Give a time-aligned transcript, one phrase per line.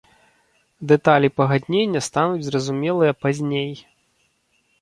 [0.91, 3.71] Дэталі пагаднення стануць зразумелыя пазней.